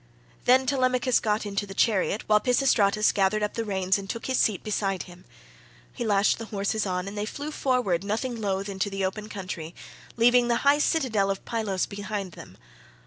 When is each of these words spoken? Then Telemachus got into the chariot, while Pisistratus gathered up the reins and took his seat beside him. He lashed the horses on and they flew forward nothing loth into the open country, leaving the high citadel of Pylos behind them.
Then 0.45 0.65
Telemachus 0.65 1.19
got 1.19 1.45
into 1.45 1.67
the 1.67 1.75
chariot, 1.75 2.27
while 2.27 2.39
Pisistratus 2.39 3.11
gathered 3.11 3.43
up 3.43 3.53
the 3.53 3.63
reins 3.63 3.99
and 3.99 4.09
took 4.09 4.25
his 4.25 4.39
seat 4.39 4.63
beside 4.63 5.03
him. 5.03 5.25
He 5.93 6.03
lashed 6.03 6.39
the 6.39 6.45
horses 6.45 6.87
on 6.87 7.07
and 7.07 7.15
they 7.15 7.27
flew 7.27 7.51
forward 7.51 8.03
nothing 8.03 8.41
loth 8.41 8.67
into 8.67 8.89
the 8.89 9.05
open 9.05 9.29
country, 9.29 9.75
leaving 10.17 10.47
the 10.47 10.55
high 10.65 10.79
citadel 10.79 11.29
of 11.29 11.45
Pylos 11.45 11.85
behind 11.85 12.31
them. 12.31 12.57